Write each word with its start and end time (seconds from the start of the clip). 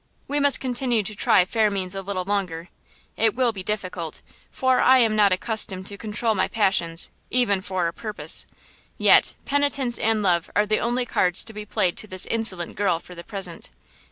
We 0.27 0.39
must 0.39 0.59
continue 0.59 1.03
to 1.03 1.15
try 1.15 1.45
fair 1.45 1.69
means 1.69 1.93
a 1.93 2.01
little 2.01 2.23
longer. 2.25 2.69
It 3.17 3.35
will 3.35 3.51
be 3.51 3.61
difficult, 3.61 4.23
for 4.49 4.79
I 4.81 4.97
am 4.97 5.15
not 5.15 5.31
accustomed 5.31 5.85
to 5.85 5.95
control 5.95 6.33
my 6.33 6.47
passions, 6.47 7.11
even 7.29 7.61
for 7.61 7.85
a 7.85 7.93
purpose–yet, 7.93 9.35
penitence 9.45 9.99
and 9.99 10.23
love 10.23 10.49
are 10.55 10.65
the 10.65 10.79
only 10.79 11.05
cards 11.05 11.43
to 11.43 11.53
be 11.53 11.67
played 11.67 11.97
to 11.97 12.07
this 12.07 12.25
insolent 12.25 12.75
girl 12.75 12.97
for 12.97 13.13
the 13.13 13.23
present. 13.23 13.69